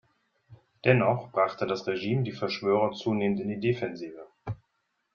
[0.83, 4.25] Dennoch brachte das Regime die Verschwörer zunehmend in die Defensive.